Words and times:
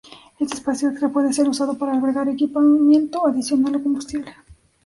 Este 0.39 0.55
espacio 0.57 0.89
extra 0.89 1.09
puede 1.09 1.31
ser 1.31 1.47
usado 1.47 1.77
para 1.77 1.93
albergar 1.93 2.27
equipamiento 2.27 3.27
adicional 3.27 3.75
o 3.75 3.83
combustible. 3.83 4.33